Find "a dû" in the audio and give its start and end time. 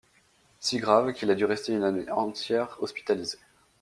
1.29-1.45